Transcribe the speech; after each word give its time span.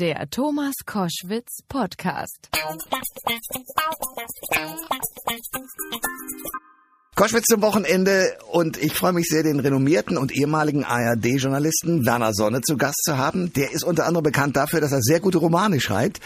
Der 0.00 0.30
Thomas 0.30 0.72
Koschwitz 0.86 1.58
Podcast. 1.68 2.48
Koschwitz 7.14 7.44
zum 7.44 7.60
Wochenende 7.60 8.38
und 8.50 8.82
ich 8.82 8.94
freue 8.94 9.12
mich 9.12 9.26
sehr, 9.28 9.42
den 9.42 9.60
renommierten 9.60 10.16
und 10.16 10.32
ehemaligen 10.32 10.86
ARD-Journalisten 10.86 12.06
Werner 12.06 12.32
Sonne 12.32 12.62
zu 12.62 12.78
Gast 12.78 13.02
zu 13.04 13.18
haben. 13.18 13.52
Der 13.52 13.72
ist 13.72 13.84
unter 13.84 14.06
anderem 14.06 14.24
bekannt 14.24 14.56
dafür, 14.56 14.80
dass 14.80 14.92
er 14.92 15.02
sehr 15.02 15.20
gute 15.20 15.36
Romane 15.36 15.82
schreibt, 15.82 16.20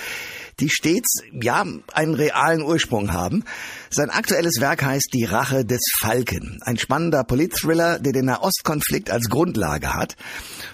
die 0.61 0.69
stets, 0.71 1.23
ja, 1.33 1.65
einen 1.93 2.15
realen 2.15 2.63
Ursprung 2.63 3.13
haben. 3.13 3.45
Sein 3.91 4.11
aktuelles 4.11 4.61
Werk 4.61 4.83
heißt 4.83 5.11
Die 5.13 5.25
Rache 5.25 5.65
des 5.65 5.81
Falken. 6.01 6.59
Ein 6.63 6.79
spannender 6.79 7.25
Politthriller, 7.25 7.99
der 7.99 8.13
den 8.13 8.27
Nahostkonflikt 8.27 9.11
als 9.11 9.29
Grundlage 9.29 9.95
hat. 9.95 10.17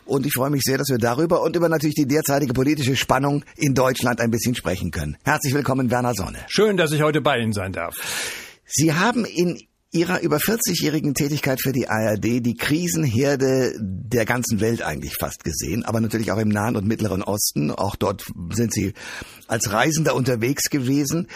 Und 0.04 0.27
ich 0.27 0.34
freue 0.34 0.50
mich 0.50 0.62
sehr, 0.62 0.78
dass 0.78 0.88
wir 0.88 0.98
darüber 0.98 1.42
und 1.42 1.56
über 1.56 1.68
natürlich 1.68 1.95
die 1.95 2.06
derzeitige 2.06 2.52
politische 2.52 2.96
Spannung 2.96 3.45
in 3.56 3.74
Deutschland 3.74 4.20
ein 4.20 4.30
bisschen 4.30 4.54
sprechen 4.54 4.91
können. 4.91 5.16
Herzlich 5.24 5.55
willkommen, 5.55 5.91
Werner 5.91 6.14
Sonne. 6.14 6.38
Schön, 6.48 6.77
dass 6.77 6.92
ich 6.92 7.02
heute 7.02 7.20
bei 7.20 7.38
Ihnen 7.38 7.52
sein 7.52 7.72
darf. 7.72 7.97
Sie 8.66 8.94
haben 8.94 9.24
in 9.24 9.60
Ihrer 9.92 10.20
über 10.20 10.36
40-jährigen 10.36 11.14
Tätigkeit 11.14 11.60
für 11.60 11.72
die 11.72 11.88
ARD 11.88 12.46
die 12.46 12.56
Krisenherde 12.56 13.74
der 13.80 14.24
ganzen 14.24 14.60
Welt 14.60 14.82
eigentlich 14.82 15.14
fast 15.14 15.42
gesehen, 15.42 15.84
aber 15.84 16.00
natürlich 16.00 16.30
auch 16.30 16.38
im 16.38 16.48
Nahen 16.48 16.76
und 16.76 16.86
Mittleren 16.86 17.24
Osten. 17.24 17.72
Auch 17.72 17.96
dort 17.96 18.24
sind 18.52 18.72
Sie 18.72 18.92
als 19.48 19.72
Reisender 19.72 20.14
unterwegs 20.14 20.70
gewesen. 20.70 21.26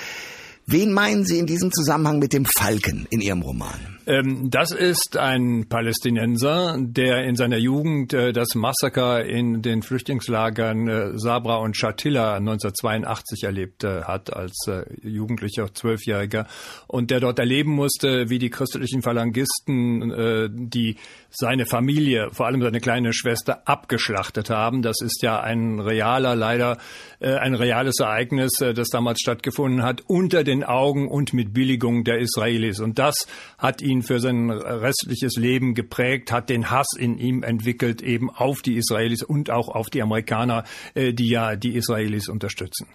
Wen 0.66 0.92
meinen 0.92 1.24
Sie 1.24 1.38
in 1.38 1.46
diesem 1.46 1.72
Zusammenhang 1.72 2.20
mit 2.20 2.32
dem 2.32 2.44
Falken 2.44 3.08
in 3.10 3.20
Ihrem 3.20 3.42
Roman? 3.42 3.93
Ähm, 4.06 4.50
das 4.50 4.70
ist 4.70 5.16
ein 5.16 5.66
Palästinenser, 5.68 6.76
der 6.78 7.24
in 7.24 7.36
seiner 7.36 7.56
Jugend 7.56 8.12
äh, 8.12 8.32
das 8.32 8.54
Massaker 8.54 9.24
in 9.24 9.62
den 9.62 9.82
Flüchtlingslagern 9.82 10.88
äh, 10.88 11.18
Sabra 11.18 11.56
und 11.56 11.76
Shatila 11.76 12.36
1982 12.36 13.44
erlebt 13.44 13.84
äh, 13.84 14.02
hat 14.02 14.34
als 14.34 14.70
Jugendlicher, 15.02 15.72
Zwölfjähriger 15.72 16.46
und 16.86 17.10
der 17.10 17.20
dort 17.20 17.38
erleben 17.38 17.72
musste, 17.72 18.28
wie 18.28 18.38
die 18.38 18.50
christlichen 18.50 19.02
Phalangisten 19.02 20.54
die 20.68 20.96
seine 21.30 21.66
Familie, 21.66 22.30
vor 22.32 22.46
allem 22.46 22.62
seine 22.62 22.80
kleine 22.80 23.12
Schwester, 23.12 23.62
abgeschlachtet 23.66 24.50
haben. 24.50 24.82
Das 24.82 25.00
ist 25.00 25.22
ja 25.22 25.40
ein 25.40 25.80
realer, 25.80 26.34
leider 26.34 26.78
ein 27.20 27.54
reales 27.54 28.00
Ereignis, 28.00 28.52
das 28.58 28.88
damals 28.88 29.20
stattgefunden 29.20 29.82
hat, 29.82 30.02
unter 30.06 30.44
den 30.44 30.64
Augen 30.64 31.08
und 31.08 31.32
mit 31.32 31.52
Billigung 31.52 32.04
der 32.04 32.18
Israelis. 32.18 32.80
Und 32.80 32.98
das 32.98 33.26
hat 33.58 33.82
ihn 33.82 33.93
ihn 33.94 34.02
für 34.02 34.20
sein 34.20 34.50
restliches 34.50 35.36
Leben 35.36 35.74
geprägt, 35.74 36.32
hat 36.32 36.50
den 36.50 36.70
Hass 36.70 36.88
in 36.98 37.18
ihm 37.18 37.42
entwickelt, 37.42 38.02
eben 38.02 38.30
auf 38.30 38.62
die 38.62 38.76
Israelis 38.76 39.22
und 39.22 39.50
auch 39.50 39.68
auf 39.68 39.90
die 39.90 40.02
Amerikaner, 40.02 40.64
äh, 40.94 41.12
die 41.12 41.28
ja 41.28 41.56
die 41.56 41.76
Israelis 41.76 42.28
unterstützen. 42.28 42.86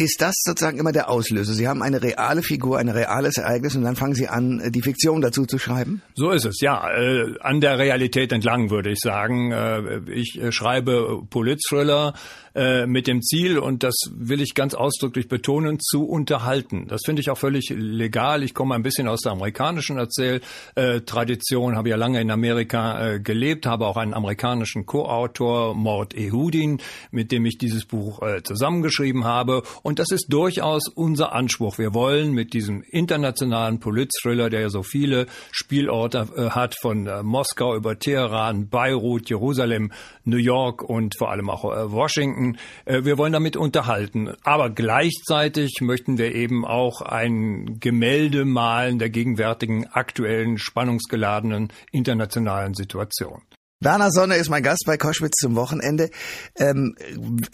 Ist 0.00 0.22
das 0.22 0.36
sozusagen 0.44 0.78
immer 0.78 0.92
der 0.92 1.10
Auslöser? 1.10 1.54
Sie 1.54 1.66
haben 1.66 1.82
eine 1.82 2.00
reale 2.00 2.44
Figur, 2.44 2.78
ein 2.78 2.88
reales 2.88 3.36
Ereignis 3.36 3.74
und 3.74 3.82
dann 3.82 3.96
fangen 3.96 4.14
Sie 4.14 4.28
an, 4.28 4.70
die 4.70 4.80
Fiktion 4.80 5.20
dazu 5.20 5.44
zu 5.44 5.58
schreiben? 5.58 6.02
So 6.14 6.30
ist 6.30 6.44
es, 6.44 6.60
ja. 6.60 6.88
Äh, 6.88 7.34
an 7.40 7.60
der 7.60 7.78
Realität 7.78 8.30
entlang, 8.30 8.70
würde 8.70 8.92
ich 8.92 9.00
sagen. 9.00 9.50
Äh, 9.50 10.08
ich 10.12 10.40
äh, 10.40 10.52
schreibe 10.52 11.22
Politthriller, 11.28 12.14
äh, 12.54 12.86
mit 12.86 13.06
dem 13.06 13.22
Ziel, 13.22 13.58
und 13.58 13.82
das 13.82 13.94
will 14.12 14.40
ich 14.40 14.54
ganz 14.54 14.74
ausdrücklich 14.74 15.28
betonen, 15.28 15.78
zu 15.80 16.04
unterhalten. 16.04 16.86
Das 16.88 17.02
finde 17.04 17.20
ich 17.20 17.30
auch 17.30 17.38
völlig 17.38 17.72
legal. 17.76 18.42
Ich 18.42 18.54
komme 18.54 18.74
ein 18.74 18.82
bisschen 18.82 19.08
aus 19.08 19.20
der 19.20 19.32
amerikanischen 19.32 19.98
Erzähltradition, 19.98 21.76
habe 21.76 21.90
ja 21.90 21.96
lange 21.96 22.20
in 22.20 22.30
Amerika 22.30 23.14
äh, 23.14 23.20
gelebt, 23.20 23.66
habe 23.66 23.86
auch 23.86 23.96
einen 23.96 24.14
amerikanischen 24.14 24.86
Co-Autor, 24.86 25.74
Mord 25.74 26.14
Ehudin, 26.14 26.80
mit 27.10 27.32
dem 27.32 27.46
ich 27.46 27.58
dieses 27.58 27.84
Buch 27.84 28.22
äh, 28.22 28.42
zusammengeschrieben 28.42 29.24
habe. 29.24 29.62
Und 29.82 29.98
das 29.98 30.10
ist 30.10 30.32
durchaus 30.32 30.88
unser 30.88 31.32
Anspruch. 31.32 31.78
Wir 31.78 31.94
wollen 31.94 32.32
mit 32.32 32.54
diesem 32.54 32.82
internationalen 32.82 33.80
Politthriller, 33.80 34.50
der 34.50 34.60
ja 34.62 34.70
so 34.70 34.82
viele 34.82 35.26
Spielorte 35.50 36.28
hat, 36.50 36.76
von 36.80 37.08
Moskau 37.22 37.76
über 37.76 37.98
Teheran, 37.98 38.68
Beirut, 38.68 39.28
Jerusalem, 39.28 39.92
New 40.24 40.36
York 40.36 40.82
und 40.82 41.16
vor 41.16 41.30
allem 41.30 41.50
auch 41.50 41.64
Washington, 41.64 42.47
äh, 42.84 43.04
wir 43.04 43.18
wollen 43.18 43.32
damit 43.32 43.56
unterhalten. 43.56 44.32
Aber 44.42 44.70
gleichzeitig 44.70 45.80
möchten 45.80 46.18
wir 46.18 46.34
eben 46.34 46.64
auch 46.64 47.02
ein 47.02 47.78
Gemälde 47.80 48.44
malen 48.44 48.98
der 48.98 49.10
gegenwärtigen 49.10 49.86
aktuellen 49.86 50.58
spannungsgeladenen 50.58 51.72
internationalen 51.92 52.74
Situation. 52.74 53.42
Werner 53.80 54.10
Sonne 54.10 54.34
ist 54.34 54.50
mein 54.50 54.64
Gast 54.64 54.82
bei 54.86 54.96
Koschwitz 54.96 55.36
zum 55.40 55.54
Wochenende. 55.54 56.10
Ähm, 56.56 56.96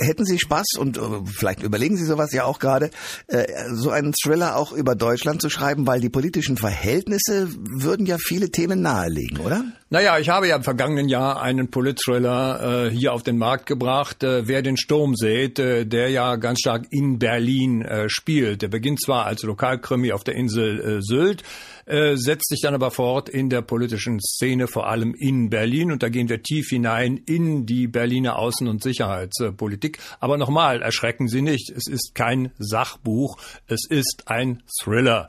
hätten 0.00 0.24
Sie 0.24 0.38
Spaß 0.38 0.78
und 0.78 0.96
äh, 0.96 1.00
vielleicht 1.26 1.62
überlegen 1.62 1.98
Sie 1.98 2.06
sowas 2.06 2.32
ja 2.32 2.44
auch 2.44 2.60
gerade, 2.60 2.88
äh, 3.26 3.44
so 3.74 3.90
einen 3.90 4.14
Thriller 4.14 4.56
auch 4.56 4.72
über 4.72 4.94
Deutschland 4.94 5.42
zu 5.42 5.50
schreiben, 5.50 5.86
weil 5.86 6.00
die 6.00 6.08
politischen 6.08 6.56
Verhältnisse 6.56 7.48
würden 7.50 8.06
ja 8.06 8.16
viele 8.18 8.50
Themen 8.50 8.80
nahelegen, 8.80 9.40
oder? 9.40 9.64
Naja, 9.90 10.18
ich 10.18 10.30
habe 10.30 10.48
ja 10.48 10.56
im 10.56 10.62
vergangenen 10.62 11.10
Jahr 11.10 11.42
einen 11.42 11.70
Polit-Thriller 11.70 12.86
äh, 12.86 12.90
hier 12.90 13.12
auf 13.12 13.22
den 13.22 13.36
Markt 13.36 13.66
gebracht, 13.66 14.22
äh, 14.24 14.48
Wer 14.48 14.62
den 14.62 14.78
Sturm 14.78 15.16
sät, 15.16 15.58
äh, 15.58 15.84
der 15.84 16.08
ja 16.08 16.36
ganz 16.36 16.60
stark 16.60 16.86
in 16.90 17.18
Berlin 17.18 17.82
äh, 17.82 18.08
spielt. 18.08 18.62
Der 18.62 18.68
beginnt 18.68 19.02
zwar 19.02 19.26
als 19.26 19.42
Lokalkrimi 19.42 20.10
auf 20.12 20.24
der 20.24 20.36
Insel 20.36 21.00
Sylt, 21.02 21.42
äh, 21.86 22.16
setzt 22.16 22.48
sich 22.48 22.60
dann 22.62 22.74
aber 22.74 22.90
fort 22.90 23.28
in 23.28 23.50
der 23.50 23.62
politischen 23.62 24.20
Szene, 24.20 24.66
vor 24.66 24.88
allem 24.88 25.14
in 25.14 25.50
Berlin. 25.50 25.92
Und 25.92 26.02
da 26.02 26.08
gehen 26.08 26.28
wir 26.28 26.42
tief 26.42 26.68
hinein 26.70 27.16
in 27.26 27.66
die 27.66 27.86
Berliner 27.86 28.38
Außen- 28.38 28.68
und 28.68 28.82
Sicherheitspolitik. 28.82 29.98
Aber 30.20 30.38
nochmal, 30.38 30.82
erschrecken 30.82 31.28
Sie 31.28 31.42
nicht, 31.42 31.70
es 31.70 31.86
ist 31.86 32.14
kein 32.14 32.52
Sachbuch, 32.58 33.38
es 33.66 33.86
ist 33.88 34.24
ein 34.26 34.62
Thriller. 34.80 35.28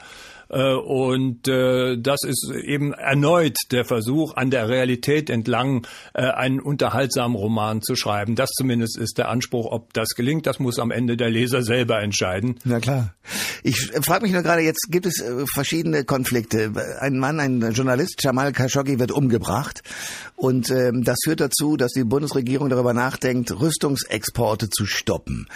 Äh, 0.55 0.73
und 0.73 1.47
äh, 1.49 1.97
das 1.97 2.21
ist 2.23 2.49
eben 2.63 2.93
erneut 2.93 3.57
der 3.71 3.83
Versuch, 3.83 4.35
an 4.35 4.49
der 4.49 4.69
Realität 4.69 5.29
entlang 5.29 5.85
äh, 6.13 6.21
einen 6.21 6.61
unterhaltsamen 6.61 7.35
Roman 7.35 7.81
zu 7.81 7.95
schreiben. 7.95 8.35
Das 8.35 8.51
zumindest 8.51 8.97
ist 8.97 9.17
der 9.17 9.27
Anspruch. 9.27 9.69
Ob 9.69 9.93
das 9.93 10.09
gelingt, 10.15 10.47
das 10.47 10.59
muss 10.59 10.79
am 10.79 10.91
Ende 10.91 11.17
der 11.17 11.29
Leser 11.29 11.61
selber 11.61 12.01
entscheiden. 12.01 12.57
Na 12.63 12.79
klar. 12.79 13.13
Ich 13.63 13.91
frage 14.01 14.23
mich 14.23 14.31
nur 14.31 14.43
gerade, 14.43 14.61
jetzt 14.61 14.87
gibt 14.89 15.05
es 15.05 15.23
verschiedene 15.53 16.05
Konflikte. 16.05 16.71
Ein 16.99 17.17
Mann, 17.17 17.39
ein 17.39 17.71
Journalist, 17.71 18.23
Jamal 18.23 18.53
Khashoggi, 18.53 18.99
wird 18.99 19.11
umgebracht. 19.11 19.81
Und 20.35 20.69
ähm, 20.69 21.03
das 21.03 21.17
führt 21.23 21.41
dazu, 21.41 21.75
dass 21.75 21.91
die 21.91 22.03
Bundesregierung 22.03 22.69
darüber 22.69 22.93
nachdenkt, 22.93 23.51
Rüstungsexporte 23.59 24.69
zu 24.69 24.85
stoppen. 24.85 25.47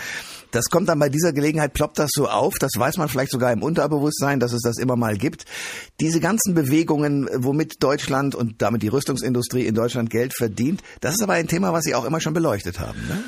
Das 0.51 0.65
kommt 0.69 0.89
dann 0.89 0.99
bei 0.99 1.09
dieser 1.09 1.33
Gelegenheit, 1.33 1.73
ploppt 1.73 1.99
das 1.99 2.11
so 2.13 2.27
auf, 2.27 2.57
das 2.59 2.71
weiß 2.75 2.97
man 2.97 3.07
vielleicht 3.07 3.31
sogar 3.31 3.51
im 3.51 3.61
Unterbewusstsein, 3.61 4.39
dass 4.39 4.53
es 4.53 4.61
das 4.61 4.77
immer 4.77 4.95
mal 4.95 5.17
gibt. 5.17 5.45
Diese 5.99 6.19
ganzen 6.19 6.55
Bewegungen, 6.55 7.29
womit 7.35 7.83
Deutschland 7.83 8.35
und 8.35 8.61
damit 8.61 8.81
die 8.81 8.88
Rüstungsindustrie 8.88 9.65
in 9.65 9.75
Deutschland 9.75 10.09
Geld 10.09 10.33
verdient, 10.35 10.81
das 11.01 11.13
ist 11.13 11.23
aber 11.23 11.33
ein 11.33 11.47
Thema, 11.47 11.73
was 11.73 11.83
Sie 11.83 11.95
auch 11.95 12.05
immer 12.05 12.19
schon 12.19 12.33
beleuchtet 12.33 12.79
haben. 12.79 12.99
Ne? 13.07 13.23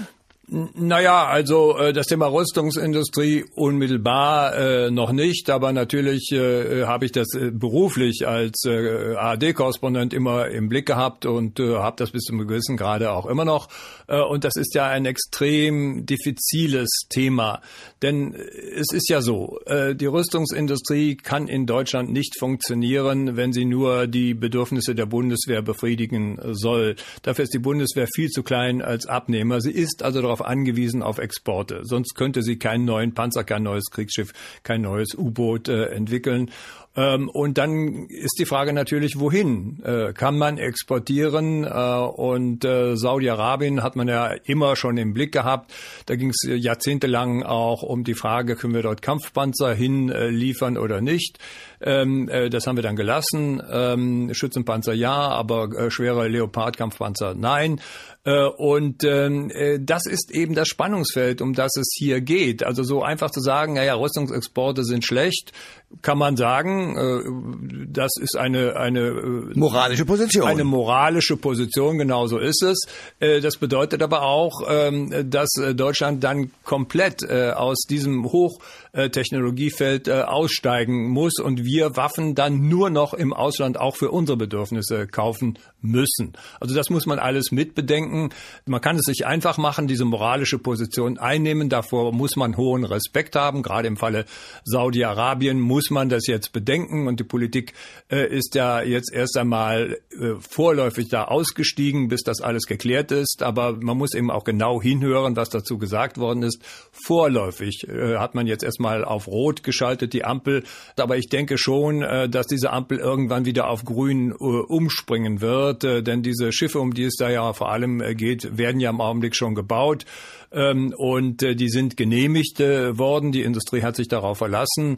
Naja, 0.54 1.28
also 1.28 1.78
äh, 1.78 1.94
das 1.94 2.08
Thema 2.08 2.26
Rüstungsindustrie 2.28 3.46
unmittelbar 3.56 4.54
äh, 4.58 4.92
noch 4.92 5.14
nicht, 5.14 5.50
aber 5.50 5.72
natürlich 5.72 6.30
äh, 6.34 6.84
habe 6.84 7.06
ich 7.06 7.14
das 7.14 7.34
äh, 7.36 7.52
beruflich 7.52 8.28
als 8.28 8.66
äh, 8.66 9.16
ARD-Korrespondent 9.16 10.14
immer 10.14 10.50
im 10.50 10.68
Blick 10.68 10.86
gehabt 10.86 11.26
und 11.26 11.62
äh, 11.62 11.76
habe 11.78 11.96
das 11.96 12.12
bis 12.12 12.24
zum 12.24 12.46
gewissen 12.46 12.76
Grade 12.76 13.14
auch 13.14 13.28
immer 13.28 13.46
noch. 13.46 13.70
Äh, 14.08 14.20
und 14.20 14.44
das 14.44 14.58
ist 14.58 14.76
ja 14.76 14.88
ein 14.88 15.06
extrem 15.06 16.06
diffiziles 16.06 16.90
Thema, 17.08 17.62
denn 18.02 18.36
es 18.36 18.92
ist 18.92 19.10
ja 19.10 19.22
so, 19.22 19.58
äh, 19.68 19.96
die 19.96 20.08
Rüstungsindustrie 20.08 21.16
kann 21.16 21.48
in 21.48 21.66
Deutschland 21.66 22.12
nicht 22.12 22.38
funktionieren, 22.38 23.38
wenn 23.38 23.54
sie 23.54 23.64
nur 23.64 24.06
die 24.06 24.34
Bedürfnisse 24.34 24.96
der 24.96 25.06
Bundeswehr 25.06 25.62
befriedigen 25.62 26.42
soll. 26.52 26.98
Dafür 27.22 27.44
ist 27.44 27.54
die 27.54 27.60
Bundeswehr 27.60 28.08
viel 28.14 28.28
zu 28.28 28.44
klein 28.44 28.82
als 28.82 29.06
Abnehmer. 29.06 29.62
Sie 29.62 29.72
ist 29.72 30.04
also 30.04 30.22
darauf 30.22 30.41
angewiesen 30.42 31.04
auf 31.04 31.18
Exporte. 31.18 31.82
Sonst 31.84 32.16
könnte 32.16 32.42
sie 32.44 32.58
keinen 32.58 32.86
neuen 32.86 33.14
Panzer, 33.14 33.44
kein 33.44 33.64
neues 33.64 33.86
Kriegsschiff, 33.92 34.34
kein 34.64 34.82
neues 34.82 35.16
U-Boot 35.18 35.68
äh, 35.68 35.86
entwickeln. 35.88 36.52
Ähm, 36.96 37.30
und 37.30 37.58
dann 37.58 38.08
ist 38.08 38.38
die 38.38 38.46
Frage 38.46 38.74
natürlich, 38.74 39.18
wohin? 39.18 39.82
Äh, 39.84 40.12
kann 40.14 40.38
man 40.38 40.58
exportieren? 40.58 41.64
Äh, 41.64 41.70
und 41.70 42.66
äh, 42.66 42.98
Saudi-Arabien 42.98 43.82
hat 43.82 43.96
man 43.96 44.10
ja 44.10 44.34
immer 44.44 44.76
schon 44.76 44.98
im 44.98 45.14
Blick 45.14 45.32
gehabt. 45.32 45.74
Da 46.06 46.16
ging 46.16 46.30
es 46.32 46.42
jahrzehntelang 46.46 47.44
auch 47.44 47.82
um 47.82 48.04
die 48.04 48.14
Frage, 48.14 48.58
können 48.58 48.74
wir 48.74 48.82
dort 48.82 49.02
Kampfpanzer 49.02 49.74
hinliefern 49.74 50.78
oder 50.78 51.00
nicht? 51.00 51.40
Ähm, 51.80 52.28
äh, 52.28 52.50
das 52.50 52.68
haben 52.68 52.76
wir 52.76 52.84
dann 52.84 52.96
gelassen. 52.96 53.62
Ähm, 53.72 54.34
Schützenpanzer 54.34 54.94
ja, 54.94 55.14
aber 55.14 55.70
äh, 55.72 55.92
schwere 55.92 56.28
Leopard-Kampfpanzer 56.28 57.36
nein. 57.36 57.80
Äh, 58.24 58.46
und 58.46 59.04
ähm, 59.04 59.50
äh, 59.50 59.80
das 59.82 60.06
ist 60.06 60.32
eben 60.32 60.54
das 60.54 60.68
Spannungsfeld, 60.68 61.42
um 61.42 61.54
das 61.54 61.76
es 61.76 61.92
hier 61.98 62.22
geht. 62.22 62.64
Also 62.64 62.84
so 62.84 63.02
einfach 63.02 63.32
zu 63.32 63.40
sagen, 63.40 63.74
naja, 63.74 63.96
Rüstungsexporte 63.96 64.84
sind 64.84 65.04
schlecht, 65.04 65.54
kann 66.02 66.20
man 66.20 66.38
sagen, 66.38 66.81
sagen, 66.82 66.98
äh, 66.98 67.88
das 67.88 68.12
ist 68.20 68.38
eine 68.38 68.76
eine 68.76 69.00
äh, 69.00 69.58
moralische 69.58 70.06
Position. 70.06 70.48
Eine 70.48 70.64
moralische 70.64 71.38
Position, 71.38 71.98
genau 71.98 72.28
so 72.28 72.38
ist 72.38 72.64
es. 72.64 72.80
Äh, 73.20 73.42
das 73.42 73.58
bedeutet 73.58 74.02
aber 74.02 74.24
auch, 74.24 74.62
ähm, 74.68 75.30
dass 75.30 75.50
Deutschland 75.76 76.24
dann 76.24 76.52
komplett 76.64 77.30
aus 77.30 77.82
diesem 77.90 78.32
Hochtechnologiefeld 78.32 80.10
aussteigen 80.10 81.10
muss 81.10 81.40
und 81.40 81.64
wir 81.64 81.96
Waffen 81.96 82.36
dann 82.36 82.68
nur 82.68 82.90
noch 82.90 83.14
im 83.14 83.34
Ausland 83.34 83.80
auch 83.80 83.96
für 83.96 84.12
unsere 84.12 84.38
Bedürfnisse 84.38 85.08
kaufen 85.08 85.58
müssen. 85.82 86.34
Also 86.60 86.76
das 86.76 86.90
muss 86.90 87.06
man 87.06 87.20
alles 87.20 87.52
mitbedenken. 87.52 88.30
Man 88.66 88.82
kann 88.82 88.96
es 88.98 89.04
sich 89.06 89.26
einfach 89.26 89.58
machen, 89.58 89.88
diese 89.88 90.06
moralische 90.06 90.60
Position 90.60 91.18
einnehmen. 91.18 91.70
Davor 91.70 92.14
muss 92.14 92.36
man 92.36 92.58
hohen 92.58 92.84
Respekt 92.84 93.36
haben. 93.36 93.64
Gerade 93.64 93.88
im 93.88 93.98
Falle 93.98 94.26
Saudi-Arabien 94.64 95.60
muss 95.60 95.90
man 95.90 96.10
das 96.10 96.28
jetzt 96.28 96.54
bedenken. 96.54 96.71
Und 97.08 97.20
die 97.20 97.24
Politik 97.24 97.74
äh, 98.10 98.28
ist 98.28 98.56
ja 98.56 98.82
jetzt 98.82 99.14
erst 99.14 99.38
einmal 99.38 99.98
äh, 100.12 100.36
vorläufig 100.40 101.10
da 101.10 101.26
ausgestiegen, 101.26 102.08
bis 102.08 102.24
das 102.24 102.42
alles 102.42 102.64
geklärt 102.64 103.12
ist. 103.12 103.44
Aber 103.44 103.78
man 103.82 103.98
muss 103.98 104.14
eben 104.14 104.32
auch 104.32 104.44
genau 104.44 104.82
hinhören, 104.82 105.36
was 105.36 105.50
dazu 105.50 105.78
gesagt 105.78 106.18
worden 106.18 106.44
ist. 106.44 106.60
Vorläufig 106.92 107.88
äh, 107.88 108.18
hat 108.18 108.36
man 108.36 108.48
jetzt 108.48 108.64
erstmal 108.64 109.04
auf 109.04 109.28
Rot 109.28 109.64
geschaltet, 109.64 110.14
die 110.14 110.24
Ampel. 110.24 110.64
Aber 110.98 111.18
ich 111.18 111.28
denke 111.28 111.58
schon, 111.58 112.02
äh, 112.02 112.30
dass 112.30 112.48
diese 112.48 112.72
Ampel 112.72 113.00
irgendwann 113.00 113.46
wieder 113.46 113.70
auf 113.70 113.84
Grün 113.84 114.32
äh, 114.32 114.34
umspringen 114.34 115.42
wird. 115.42 115.84
Äh, 115.84 116.04
denn 116.04 116.24
diese 116.24 116.52
Schiffe, 116.52 116.80
um 116.80 116.94
die 116.94 117.04
es 117.04 117.16
da 117.18 117.30
ja 117.30 117.54
vor 117.54 117.72
allem 117.72 118.00
geht, 118.16 118.58
werden 118.58 118.80
ja 118.80 118.90
im 118.90 119.02
Augenblick 119.02 119.36
schon 119.36 119.56
gebaut 119.56 120.06
ähm, 120.52 120.94
und 120.96 121.42
die 121.42 121.70
sind 121.70 121.98
genehmigt 121.98 122.60
worden. 122.60 123.32
Die 123.32 123.44
Industrie 123.44 123.82
hat 123.82 123.96
sich 123.96 124.08
darauf 124.08 124.38
verlassen. 124.38 124.98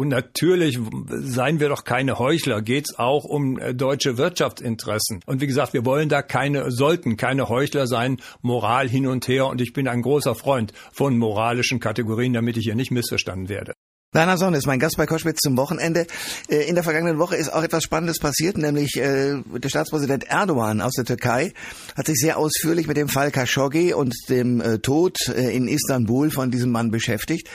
Und 0.00 0.08
natürlich, 0.08 0.78
seien 1.10 1.60
wir 1.60 1.68
doch 1.68 1.84
keine 1.84 2.18
Heuchler, 2.18 2.62
geht's 2.62 2.98
auch 2.98 3.24
um 3.24 3.58
äh, 3.58 3.74
deutsche 3.74 4.16
Wirtschaftsinteressen. 4.16 5.20
Und 5.26 5.42
wie 5.42 5.46
gesagt, 5.46 5.74
wir 5.74 5.84
wollen 5.84 6.08
da 6.08 6.22
keine, 6.22 6.70
sollten 6.70 7.18
keine 7.18 7.50
Heuchler 7.50 7.86
sein, 7.86 8.16
Moral 8.40 8.88
hin 8.88 9.06
und 9.06 9.28
her. 9.28 9.46
Und 9.48 9.60
ich 9.60 9.74
bin 9.74 9.86
ein 9.88 10.00
großer 10.00 10.34
Freund 10.34 10.72
von 10.90 11.18
moralischen 11.18 11.80
Kategorien, 11.80 12.32
damit 12.32 12.56
ich 12.56 12.64
hier 12.64 12.76
nicht 12.76 12.90
missverstanden 12.90 13.50
werde. 13.50 13.74
Werner 14.12 14.38
Sonne 14.38 14.56
ist 14.56 14.66
mein 14.66 14.80
Gast 14.80 14.96
bei 14.96 15.04
Koschwitz 15.04 15.40
zum 15.42 15.58
Wochenende. 15.58 16.06
Äh, 16.48 16.66
in 16.66 16.76
der 16.76 16.82
vergangenen 16.82 17.18
Woche 17.18 17.36
ist 17.36 17.52
auch 17.52 17.62
etwas 17.62 17.84
Spannendes 17.84 18.20
passiert, 18.20 18.56
nämlich 18.56 18.96
äh, 18.96 19.42
der 19.44 19.68
Staatspräsident 19.68 20.24
Erdogan 20.24 20.80
aus 20.80 20.94
der 20.94 21.04
Türkei 21.04 21.52
hat 21.94 22.06
sich 22.06 22.16
sehr 22.16 22.38
ausführlich 22.38 22.86
mit 22.86 22.96
dem 22.96 23.08
Fall 23.10 23.30
Khashoggi 23.30 23.92
und 23.92 24.14
dem 24.30 24.80
Tod 24.80 25.18
in 25.28 25.68
Istanbul 25.68 26.30
von 26.30 26.50
diesem 26.50 26.70
Mann 26.70 26.90
beschäftigt. 26.90 27.50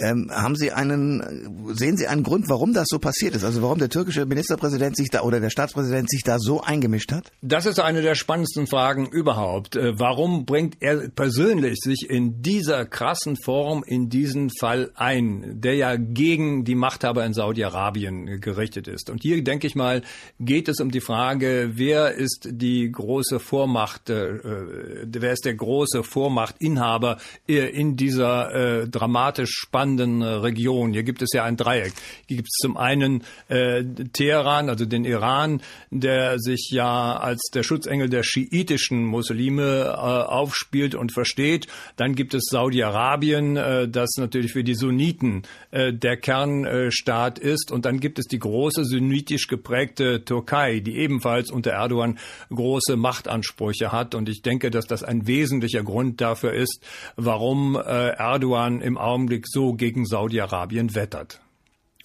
Ähm, 0.00 0.30
haben 0.32 0.56
Sie 0.56 0.72
einen, 0.72 1.74
sehen 1.74 1.96
Sie 1.98 2.06
einen 2.06 2.22
Grund, 2.22 2.48
warum 2.48 2.72
das 2.72 2.86
so 2.88 2.98
passiert 2.98 3.34
ist? 3.34 3.44
Also 3.44 3.60
warum 3.60 3.78
der 3.78 3.90
türkische 3.90 4.24
Ministerpräsident 4.24 4.96
sich 4.96 5.10
da 5.10 5.20
oder 5.20 5.40
der 5.40 5.50
Staatspräsident 5.50 6.08
sich 6.10 6.22
da 6.22 6.38
so 6.38 6.62
eingemischt 6.62 7.12
hat? 7.12 7.30
Das 7.42 7.66
ist 7.66 7.78
eine 7.78 8.00
der 8.00 8.14
spannendsten 8.14 8.66
Fragen 8.66 9.06
überhaupt. 9.06 9.76
Äh, 9.76 9.98
warum 9.98 10.46
bringt 10.46 10.78
er 10.80 11.08
persönlich 11.10 11.80
sich 11.80 12.08
in 12.08 12.40
dieser 12.40 12.86
krassen 12.86 13.36
Form 13.36 13.84
in 13.86 14.08
diesen 14.08 14.50
Fall 14.58 14.90
ein, 14.94 15.60
der 15.60 15.74
ja 15.74 15.96
gegen 15.96 16.64
die 16.64 16.74
Machthaber 16.74 17.26
in 17.26 17.34
Saudi-Arabien 17.34 18.40
gerichtet 18.40 18.88
ist? 18.88 19.10
Und 19.10 19.22
hier 19.22 19.44
denke 19.44 19.66
ich 19.66 19.74
mal, 19.74 20.02
geht 20.38 20.68
es 20.68 20.80
um 20.80 20.90
die 20.90 21.00
Frage, 21.00 21.72
wer 21.74 22.14
ist 22.14 22.48
die 22.50 22.90
große 22.90 23.38
Vormacht, 23.38 24.08
äh, 24.08 24.36
äh 24.36 25.06
wer 25.06 25.32
ist 25.32 25.44
der 25.44 25.54
große 25.54 26.02
Vormachtinhaber 26.04 27.18
äh, 27.46 27.68
in 27.68 27.96
dieser 27.96 28.54
äh, 28.54 28.88
dramatisch 28.88 29.50
spannenden 29.50 29.89
spannenden 29.90 30.22
äh, 30.22 30.26
Region. 30.26 30.92
Hier 30.92 31.02
gibt 31.02 31.22
es 31.22 31.30
ja 31.32 31.44
ein 31.44 31.56
Dreieck. 31.56 31.92
Hier 32.26 32.36
gibt 32.38 32.48
es 32.48 32.58
zum 32.60 32.76
einen 32.76 33.24
äh, 33.48 33.84
Teheran, 34.12 34.68
also 34.68 34.84
den 34.84 35.04
Iran, 35.04 35.62
der 35.90 36.38
sich 36.38 36.70
ja 36.70 37.16
als 37.16 37.50
der 37.54 37.62
Schutzengel 37.62 38.08
der 38.08 38.22
schiitischen 38.22 39.04
Muslime 39.04 39.84
äh, 39.86 39.90
aufspielt 39.90 40.94
und 40.94 41.12
versteht. 41.12 41.66
Dann 41.96 42.14
gibt 42.14 42.34
es 42.34 42.44
Saudi-Arabien, 42.50 43.56
äh, 43.56 43.88
das 43.88 44.10
natürlich 44.16 44.52
für 44.52 44.64
die 44.64 44.74
Sunniten 44.74 45.42
äh, 45.70 45.92
der 45.92 46.16
Kernstaat 46.16 47.38
ist. 47.38 47.70
Und 47.72 47.84
dann 47.84 48.00
gibt 48.00 48.18
es 48.18 48.26
die 48.26 48.38
große 48.38 48.84
sunnitisch 48.84 49.48
geprägte 49.48 50.24
Türkei, 50.24 50.80
die 50.80 50.96
ebenfalls 50.96 51.50
unter 51.50 51.72
Erdogan 51.72 52.18
große 52.50 52.96
Machtansprüche 52.96 53.92
hat. 53.92 54.14
Und 54.14 54.28
ich 54.28 54.42
denke, 54.42 54.70
dass 54.70 54.86
das 54.86 55.02
ein 55.02 55.26
wesentlicher 55.26 55.82
Grund 55.82 56.20
dafür 56.20 56.52
ist, 56.52 56.80
warum 57.16 57.76
äh, 57.76 57.80
Erdogan 57.80 58.80
im 58.80 58.98
Augenblick 58.98 59.46
so 59.48 59.74
gegen 59.80 60.04
Saudi-Arabien 60.04 60.94
wettert. 60.94 61.40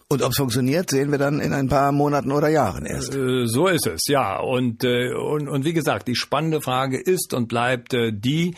Und 0.08 0.22
ob 0.22 0.32
es 0.32 0.38
funktioniert, 0.38 0.92
sehen 0.92 1.12
wir 1.12 1.18
dann 1.18 1.40
in 1.40 1.52
ein 1.52 1.68
paar 1.68 1.92
Monaten 1.92 2.32
oder 2.32 2.48
Jahren 2.48 2.86
erst. 2.86 3.16
Äh, 3.16 3.48
so 3.48 3.68
ist 3.68 3.88
es, 3.88 4.02
ja. 4.08 4.40
Und, 4.40 4.84
äh, 4.84 5.14
und, 5.14 5.48
und 5.48 5.66
wie 5.66 5.74
gesagt, 5.74 6.08
die 6.08 6.16
spannende 6.16 6.62
Frage 6.62 7.00
ist 7.02 7.34
und 7.34 7.48
bleibt 7.48 7.94
äh, 7.94 8.12
die, 8.14 8.54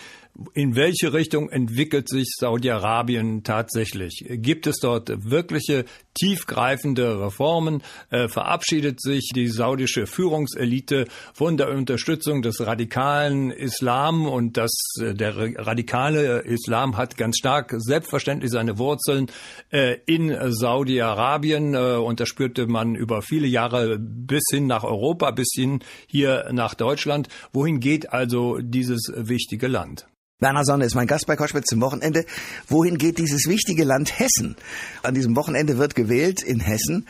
in 0.54 0.76
welche 0.76 1.14
Richtung 1.14 1.50
entwickelt 1.50 2.10
sich 2.10 2.36
Saudi-Arabien 2.38 3.44
tatsächlich? 3.44 4.24
Gibt 4.28 4.68
es 4.68 4.78
dort 4.78 5.10
wirkliche 5.30 5.86
tiefgreifende 6.14 7.20
Reformen? 7.20 7.82
Äh, 8.10 8.28
verabschiedet 8.28 9.02
sich 9.02 9.32
die 9.34 9.48
saudische 9.48 10.06
Führungselite 10.06 11.08
von 11.34 11.58
der 11.58 11.70
Unterstützung 11.70 12.42
des 12.42 12.66
radikalen 12.66 13.52
Islam 13.52 14.28
und 14.28 14.58
das, 14.58 14.72
äh, 15.02 15.14
der 15.14 15.36
radikale 15.38 16.40
Islam 16.40 16.98
hat 16.98 17.18
ganz 17.18 17.38
stark 17.38 17.74
selbstverständlich 17.78 18.52
seine 18.52 18.78
Wurzeln 18.78 19.28
äh, 19.72 19.98
in 20.06 20.36
Saudi-Arabien 20.52 21.76
und 21.76 22.20
das 22.20 22.30
spürte 22.30 22.68
man 22.68 22.96
über 22.96 23.22
viele 23.22 23.48
Jahre 23.48 23.98
bis 24.00 24.44
hin 24.52 24.68
nach 24.68 24.84
Europa, 24.84 25.32
bis 25.32 25.50
hin 25.54 25.80
hier 26.08 26.50
nach 26.52 26.74
Deutschland. 26.74 27.28
Wohin 27.54 27.80
geht 27.80 28.14
also 28.14 28.60
dieses 28.60 29.12
wichtige 29.16 29.68
Land? 29.68 30.08
Werner 30.40 30.66
Sonne 30.66 30.86
ist 30.86 30.94
mein 30.94 31.08
Gast 31.08 31.26
bei 31.26 31.36
Koschwitz 31.36 31.66
zum 31.66 31.82
Wochenende. 31.82 32.24
Wohin 32.68 33.00
geht 33.00 33.18
dieses 33.18 33.48
wichtige 33.48 33.84
Land 33.84 34.20
Hessen? 34.20 34.56
An 35.02 35.16
diesem 35.16 35.36
Wochenende 35.36 35.80
wird 35.80 35.96
gewählt 35.96 36.44
in 36.44 36.60
Hessen. 36.60 37.08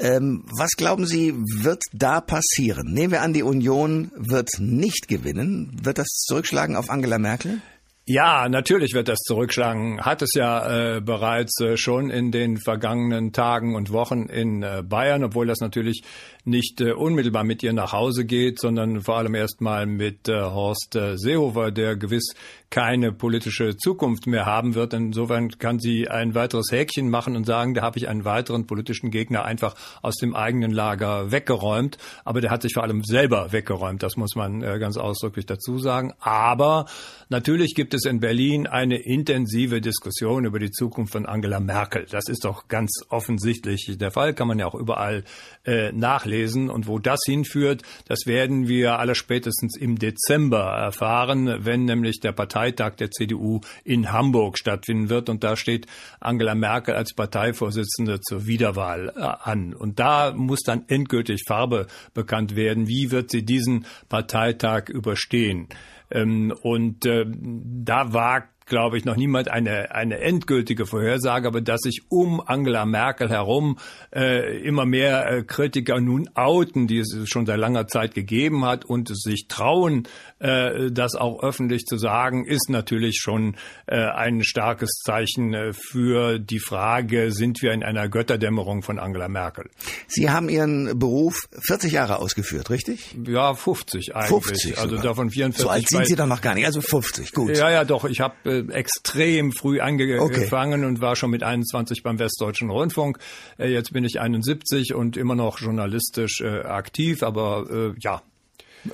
Ähm, 0.00 0.46
was 0.56 0.70
glauben 0.70 1.04
Sie, 1.04 1.34
wird 1.34 1.82
da 1.92 2.22
passieren? 2.22 2.94
Nehmen 2.94 3.12
wir 3.12 3.20
an, 3.20 3.34
die 3.34 3.42
Union 3.42 4.10
wird 4.14 4.48
nicht 4.58 5.06
gewinnen. 5.06 5.80
Wird 5.82 5.98
das 5.98 6.08
zurückschlagen 6.26 6.74
auf 6.76 6.88
Angela 6.88 7.18
Merkel? 7.18 7.60
Ja, 8.04 8.48
natürlich 8.48 8.94
wird 8.94 9.08
das 9.08 9.18
zurückschlagen. 9.18 10.00
Hat 10.00 10.22
es 10.22 10.30
ja 10.34 10.96
äh, 10.96 11.00
bereits 11.00 11.60
äh, 11.60 11.76
schon 11.76 12.10
in 12.10 12.32
den 12.32 12.56
vergangenen 12.56 13.32
Tagen 13.32 13.76
und 13.76 13.92
Wochen 13.92 14.24
in 14.24 14.62
äh, 14.62 14.82
Bayern, 14.82 15.22
obwohl 15.22 15.46
das 15.46 15.60
natürlich 15.60 16.02
nicht 16.44 16.80
äh, 16.80 16.92
unmittelbar 16.92 17.44
mit 17.44 17.62
ihr 17.62 17.72
nach 17.72 17.92
Hause 17.92 18.24
geht, 18.24 18.58
sondern 18.58 19.02
vor 19.02 19.16
allem 19.16 19.34
erstmal 19.34 19.86
mit 19.86 20.28
äh, 20.28 20.40
Horst 20.40 20.96
äh, 20.96 21.16
Seehofer, 21.16 21.70
der 21.70 21.96
gewiss 21.96 22.34
keine 22.72 23.12
politische 23.12 23.76
Zukunft 23.76 24.26
mehr 24.26 24.46
haben 24.46 24.74
wird. 24.74 24.94
Insofern 24.94 25.50
kann 25.50 25.78
sie 25.78 26.08
ein 26.08 26.34
weiteres 26.34 26.72
Häkchen 26.72 27.10
machen 27.10 27.36
und 27.36 27.44
sagen, 27.44 27.74
da 27.74 27.82
habe 27.82 27.98
ich 27.98 28.08
einen 28.08 28.24
weiteren 28.24 28.66
politischen 28.66 29.10
Gegner 29.10 29.44
einfach 29.44 29.74
aus 30.00 30.16
dem 30.16 30.34
eigenen 30.34 30.70
Lager 30.70 31.30
weggeräumt. 31.30 31.98
Aber 32.24 32.40
der 32.40 32.50
hat 32.50 32.62
sich 32.62 32.72
vor 32.72 32.82
allem 32.82 33.04
selber 33.04 33.52
weggeräumt. 33.52 34.02
Das 34.02 34.16
muss 34.16 34.34
man 34.36 34.62
äh, 34.62 34.78
ganz 34.78 34.96
ausdrücklich 34.96 35.44
dazu 35.44 35.78
sagen. 35.78 36.14
Aber 36.18 36.86
natürlich 37.28 37.74
gibt 37.74 37.92
es 37.92 38.06
in 38.06 38.20
Berlin 38.20 38.66
eine 38.66 38.96
intensive 38.96 39.82
Diskussion 39.82 40.46
über 40.46 40.58
die 40.58 40.70
Zukunft 40.70 41.12
von 41.12 41.26
Angela 41.26 41.60
Merkel. 41.60 42.06
Das 42.10 42.24
ist 42.28 42.46
doch 42.46 42.68
ganz 42.68 43.04
offensichtlich 43.10 43.98
der 43.98 44.10
Fall, 44.10 44.32
kann 44.32 44.48
man 44.48 44.58
ja 44.58 44.66
auch 44.66 44.74
überall 44.74 45.24
äh, 45.66 45.92
nachlesen. 46.32 46.70
Und 46.70 46.86
wo 46.86 46.98
das 46.98 47.20
hinführt, 47.26 47.82
das 48.06 48.26
werden 48.26 48.68
wir 48.68 48.98
allerspätestens 48.98 49.76
im 49.76 49.98
Dezember 49.98 50.64
erfahren, 50.64 51.64
wenn 51.64 51.84
nämlich 51.84 52.20
der 52.20 52.32
Parteitag 52.32 52.96
der 52.96 53.10
CDU 53.10 53.60
in 53.84 54.12
Hamburg 54.12 54.58
stattfinden 54.58 55.08
wird. 55.08 55.28
Und 55.28 55.44
da 55.44 55.56
steht 55.56 55.86
Angela 56.20 56.54
Merkel 56.54 56.94
als 56.94 57.14
Parteivorsitzende 57.14 58.20
zur 58.20 58.46
Wiederwahl 58.46 59.12
äh, 59.14 59.20
an. 59.20 59.74
Und 59.74 59.98
da 59.98 60.32
muss 60.32 60.60
dann 60.60 60.84
endgültig 60.88 61.42
Farbe 61.46 61.86
bekannt 62.14 62.56
werden. 62.56 62.88
Wie 62.88 63.10
wird 63.10 63.30
sie 63.30 63.44
diesen 63.44 63.86
Parteitag 64.08 64.88
überstehen? 64.88 65.68
Ähm, 66.10 66.52
und 66.62 67.06
äh, 67.06 67.24
da 67.26 68.12
wagt 68.12 68.51
glaube 68.66 68.98
ich, 68.98 69.04
noch 69.04 69.16
niemand 69.16 69.48
eine, 69.48 69.94
eine 69.94 70.18
endgültige 70.20 70.86
Vorhersage, 70.86 71.46
aber 71.46 71.60
dass 71.60 71.80
sich 71.80 72.02
um 72.08 72.40
Angela 72.40 72.84
Merkel 72.84 73.28
herum 73.30 73.78
äh, 74.14 74.58
immer 74.58 74.86
mehr 74.86 75.30
äh, 75.30 75.42
Kritiker 75.42 76.00
nun 76.00 76.28
outen, 76.34 76.86
die 76.86 76.98
es 76.98 77.16
schon 77.26 77.46
seit 77.46 77.58
langer 77.58 77.86
Zeit 77.86 78.14
gegeben 78.14 78.64
hat 78.64 78.84
und 78.84 79.10
sich 79.16 79.46
trauen, 79.48 80.08
äh, 80.38 80.90
das 80.90 81.14
auch 81.14 81.42
öffentlich 81.42 81.84
zu 81.84 81.96
sagen, 81.96 82.44
ist 82.44 82.68
natürlich 82.68 83.18
schon 83.20 83.56
äh, 83.86 83.96
ein 83.96 84.42
starkes 84.44 84.90
Zeichen 85.04 85.54
äh, 85.54 85.72
für 85.72 86.38
die 86.38 86.58
Frage, 86.58 87.32
sind 87.32 87.62
wir 87.62 87.72
in 87.72 87.82
einer 87.82 88.08
Götterdämmerung 88.08 88.82
von 88.82 88.98
Angela 88.98 89.28
Merkel? 89.28 89.70
Sie 90.06 90.30
haben 90.30 90.48
Ihren 90.48 90.98
Beruf 90.98 91.48
40 91.66 91.92
Jahre 91.92 92.18
ausgeführt, 92.18 92.70
richtig? 92.70 93.16
Ja, 93.26 93.54
50 93.54 94.14
eigentlich. 94.14 94.28
50 94.28 94.78
also 94.78 94.96
davon 94.96 95.30
44. 95.30 95.62
So 95.62 95.68
alt 95.68 95.88
sind 95.88 96.06
Sie 96.06 96.16
doch 96.16 96.26
noch 96.26 96.40
gar 96.40 96.54
nicht, 96.54 96.66
also 96.66 96.80
50, 96.80 97.32
gut. 97.32 97.56
Ja, 97.56 97.70
ja, 97.70 97.84
doch. 97.84 98.04
Ich 98.04 98.20
habe 98.20 98.34
habe 98.58 98.74
extrem 98.74 99.52
früh 99.52 99.80
angefangen 99.80 100.80
okay. 100.80 100.86
und 100.86 101.00
war 101.00 101.16
schon 101.16 101.30
mit 101.30 101.42
21 101.42 102.02
beim 102.02 102.18
Westdeutschen 102.18 102.70
Rundfunk. 102.70 103.18
Jetzt 103.58 103.92
bin 103.92 104.04
ich 104.04 104.20
71 104.20 104.94
und 104.94 105.16
immer 105.16 105.34
noch 105.34 105.60
journalistisch 105.60 106.42
aktiv, 106.42 107.22
aber 107.22 107.94
ja, 108.00 108.22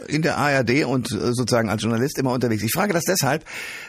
in 0.07 0.23
der 0.23 0.37
ARD 0.37 0.85
und 0.85 1.11
äh, 1.13 1.33
sozusagen 1.33 1.69
als 1.69 1.83
Journalist 1.83 2.19
immer 2.19 2.33
unterwegs. 2.33 2.63
Ich 2.63 2.73
frage 2.73 2.93
das 2.93 3.05
deshalb, 3.05 3.45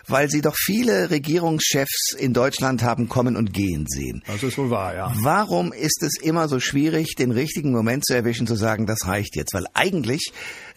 weil 0.08 0.30
Sie 0.30 0.42
doch 0.42 0.56
viele 0.56 1.10
Regierungschefs 1.10 2.14
in 2.18 2.34
Deutschland 2.34 2.84
haben 2.84 3.10
kommen 3.10 3.36
und 3.36 3.54
gehen 3.54 3.86
sehen. 3.88 4.24
Das 4.28 4.44
ist 4.44 4.58
wohl 4.58 4.70
wahr, 4.70 4.96
ja. 4.96 5.14
Warum 5.18 5.74
ist 5.74 6.04
es 6.04 6.18
immer 6.22 6.48
so 6.48 6.60
schwierig, 6.60 7.16
den 7.16 7.32
richtigen 7.32 7.72
Moment 7.72 8.06
zu 8.06 8.16
erwischen, 8.16 8.48
zu 8.48 8.56
sagen, 8.56 8.86
das 8.86 9.08
reicht 9.08 9.36
jetzt? 9.36 9.54
Weil 9.54 9.66
eigentlich 9.74 10.32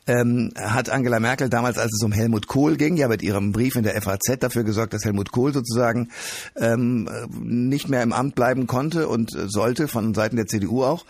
ähm, 0.07 0.53
hat 0.57 0.91
Angela 0.91 1.21
Merkel 1.21 1.49
damals, 1.49 1.79
als 1.79 1.93
es 1.93 2.05
um 2.05 2.13
Helmut 2.13 2.47
Kohl 2.47 2.77
ging, 2.77 2.97
ja 2.97 3.09
mit 3.09 3.23
ihrem 3.23 3.53
Brief 3.53 3.77
in 3.77 3.85
der 3.85 4.01
FAZ 4.01 4.39
dafür 4.41 4.65
gesorgt, 4.65 4.95
dass 4.95 5.05
Helmut 5.05 5.33
Kohl 5.33 5.53
sozusagen 5.53 6.11
ähm, 6.57 7.09
nicht 7.41 7.89
mehr 7.89 8.03
im 8.03 8.13
Amt 8.13 8.35
bleiben 8.35 8.67
konnte 8.67 9.09
und 9.09 9.31
sollte, 9.31 9.89
von 9.89 10.15
Seiten 10.15 10.37
der 10.37 10.47
CDU 10.47 10.85
auch 10.85 11.05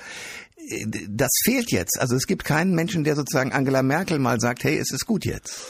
das 1.09 1.31
fehlt 1.45 1.71
jetzt. 1.71 2.01
Also 2.01 2.15
es 2.17 2.27
gibt 2.27 2.45
keinen 2.45 2.75
Menschen, 2.75 3.05
der 3.05 3.17
sozusagen 3.17 3.53
Angela 3.53 3.83
Merkel 3.83 4.19
mal 4.19 4.41
sagt, 4.41 4.65
hey, 4.65 4.79
es 4.79 4.93
ist 4.93 5.07
gut 5.07 5.25
jetzt. 5.25 5.61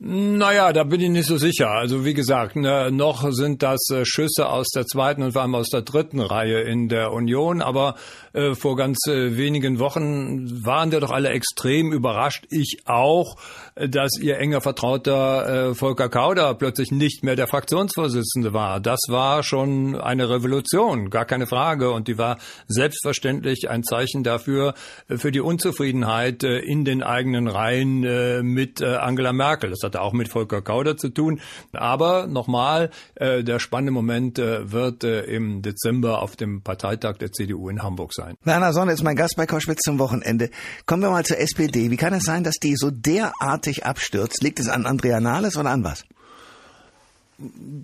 Naja, 0.00 0.72
da 0.72 0.84
bin 0.84 1.00
ich 1.00 1.10
nicht 1.10 1.26
so 1.26 1.38
sicher. 1.38 1.70
Also 1.70 2.04
wie 2.04 2.14
gesagt, 2.14 2.54
ne, 2.54 2.92
noch 2.92 3.32
sind 3.32 3.64
das 3.64 3.80
äh, 3.90 4.04
Schüsse 4.04 4.48
aus 4.48 4.68
der 4.68 4.86
zweiten 4.86 5.22
und 5.22 5.32
vor 5.32 5.42
allem 5.42 5.56
aus 5.56 5.70
der 5.70 5.82
dritten 5.82 6.20
Reihe 6.20 6.60
in 6.60 6.88
der 6.88 7.12
Union. 7.12 7.60
Aber 7.60 7.96
äh, 8.32 8.54
vor 8.54 8.76
ganz 8.76 8.98
äh, 9.08 9.36
wenigen 9.36 9.80
Wochen 9.80 10.64
waren 10.64 10.92
wir 10.92 11.00
doch 11.00 11.10
alle 11.10 11.30
extrem 11.30 11.92
überrascht. 11.92 12.46
Ich 12.48 12.82
auch, 12.84 13.34
dass 13.74 14.12
ihr 14.20 14.38
enger 14.38 14.60
Vertrauter 14.60 15.70
äh, 15.70 15.74
Volker 15.74 16.08
Kauder 16.08 16.54
plötzlich 16.54 16.92
nicht 16.92 17.24
mehr 17.24 17.34
der 17.34 17.48
Fraktionsvorsitzende 17.48 18.52
war. 18.52 18.78
Das 18.78 19.00
war 19.08 19.42
schon 19.42 19.96
eine 19.96 20.30
Revolution, 20.30 21.10
gar 21.10 21.24
keine 21.24 21.48
Frage. 21.48 21.90
Und 21.90 22.06
die 22.06 22.18
war 22.18 22.38
selbstverständlich 22.68 23.68
ein 23.68 23.82
Zeichen 23.82 24.22
dafür, 24.22 24.74
äh, 25.08 25.16
für 25.16 25.32
die 25.32 25.40
Unzufriedenheit 25.40 26.44
äh, 26.44 26.58
in 26.58 26.84
den 26.84 27.02
eigenen 27.02 27.48
Reihen 27.48 28.04
äh, 28.04 28.44
mit 28.44 28.80
äh, 28.80 28.94
Angela 28.94 29.32
Merkel. 29.32 29.70
Das 29.70 29.87
hatte 29.88 30.00
auch 30.00 30.12
mit 30.12 30.28
Volker 30.28 30.62
Kauder 30.62 30.96
zu 30.96 31.08
tun. 31.08 31.40
Aber 31.72 32.26
nochmal, 32.26 32.90
äh, 33.14 33.42
der 33.42 33.58
spannende 33.58 33.92
Moment 33.92 34.38
äh, 34.38 34.70
wird 34.70 35.04
äh, 35.04 35.22
im 35.22 35.62
Dezember 35.62 36.22
auf 36.22 36.36
dem 36.36 36.62
Parteitag 36.62 37.16
der 37.18 37.32
CDU 37.32 37.68
in 37.68 37.82
Hamburg 37.82 38.12
sein. 38.14 38.36
Werner 38.44 38.72
Sonne 38.72 38.92
ist 38.92 39.02
mein 39.02 39.16
Gast 39.16 39.36
bei 39.36 39.46
Koschwitz 39.46 39.80
zum 39.84 39.98
Wochenende. 39.98 40.50
Kommen 40.86 41.02
wir 41.02 41.10
mal 41.10 41.24
zur 41.24 41.38
SPD. 41.38 41.90
Wie 41.90 41.96
kann 41.96 42.12
es 42.12 42.24
sein, 42.24 42.44
dass 42.44 42.56
die 42.56 42.76
so 42.76 42.90
derartig 42.90 43.84
abstürzt? 43.84 44.42
Liegt 44.42 44.60
es 44.60 44.68
an 44.68 44.86
Andrea 44.86 45.20
Nahles 45.20 45.56
oder 45.56 45.70
an 45.70 45.84
was? 45.84 46.04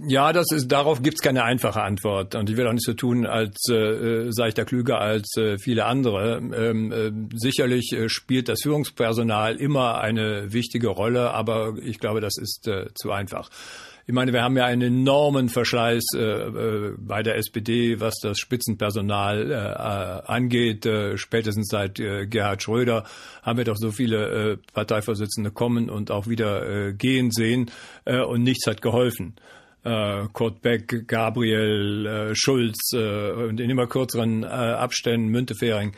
Ja, 0.09 0.33
das 0.33 0.47
ist 0.51 0.67
darauf 0.67 1.01
gibt's 1.01 1.23
keine 1.23 1.45
einfache 1.45 1.81
Antwort 1.81 2.35
und 2.35 2.51
ich 2.51 2.57
will 2.57 2.67
auch 2.67 2.73
nicht 2.73 2.85
so 2.85 2.93
tun, 2.93 3.25
als 3.25 3.69
äh, 3.71 3.75
äh 3.75 4.33
sei 4.33 4.49
ich 4.49 4.55
da 4.55 4.65
klüger 4.65 5.01
als 5.01 5.37
äh, 5.37 5.59
viele 5.59 5.85
andere. 5.85 6.39
Ähm, 6.39 6.91
äh, 6.91 7.13
sicherlich 7.39 7.93
äh, 7.93 8.09
spielt 8.09 8.49
das 8.49 8.63
Führungspersonal 8.63 9.55
immer 9.55 10.01
eine 10.01 10.53
wichtige 10.53 10.89
Rolle, 10.89 11.31
aber 11.31 11.75
ich 11.81 12.01
glaube, 12.01 12.21
das 12.21 12.37
ist 12.37 12.67
äh, 12.67 12.93
zu 12.95 13.13
einfach. 13.13 13.49
Ich 14.07 14.13
meine, 14.13 14.35
wir 14.35 14.43
haben 14.43 14.57
ja 14.57 14.67
einen 14.67 14.83
enormen 14.83 15.49
Verschleiß 15.49 16.05
äh, 16.15 16.21
äh, 16.21 16.95
bei 16.99 17.23
der 17.23 17.37
SPD, 17.37 18.01
was 18.01 18.15
das 18.21 18.39
Spitzenpersonal 18.39 19.51
äh, 19.51 19.55
äh, 19.55 20.31
angeht. 20.31 20.85
Äh, 20.85 21.17
spätestens 21.17 21.69
seit 21.69 21.99
äh, 21.99 22.27
Gerhard 22.27 22.63
Schröder 22.63 23.05
haben 23.43 23.57
wir 23.57 23.65
doch 23.65 23.77
so 23.77 23.93
viele 23.93 24.59
Parteivorsitzende 24.75 25.51
kommen 25.51 25.89
und 25.89 26.11
auch 26.11 26.27
wieder 26.27 26.93
gehen 26.93 27.31
sehen 27.31 27.71
und 28.05 28.43
nichts 28.43 28.67
hat 28.67 28.81
geholfen. 28.81 29.35
Äh, 29.85 30.29
Kurt 30.33 30.63
Beck, 30.63 31.07
Gabriel, 31.07 32.07
äh, 32.07 32.35
Schulz 32.35 32.93
äh, 32.95 33.33
und 33.33 33.61
in 33.61 33.69
immer 33.69 33.87
kürzeren 33.87 34.43
äh, 34.43 34.47
Abständen 34.47 35.29
Müntefering 35.29 35.93